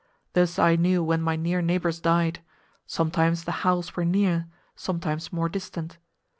Thus 0.33 0.57
I 0.57 0.77
knew 0.77 1.03
when 1.03 1.21
my 1.21 1.35
near 1.35 1.61
neighbours 1.61 1.99
died; 1.99 2.39
sometimes 2.87 3.43
the 3.43 3.51
howls 3.61 3.95
were 3.95 4.03
near, 4.03 4.47
sometimes 4.75 5.31
more 5.31 5.47
distant. 5.47 5.99